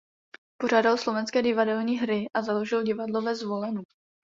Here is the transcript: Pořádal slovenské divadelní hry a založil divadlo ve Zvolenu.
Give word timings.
Pořádal 0.57 0.97
slovenské 0.97 1.41
divadelní 1.41 1.99
hry 1.99 2.25
a 2.33 2.41
založil 2.41 2.83
divadlo 2.83 3.21
ve 3.21 3.35
Zvolenu. 3.35 3.81